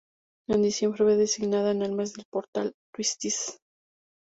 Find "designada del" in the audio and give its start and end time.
1.15-1.91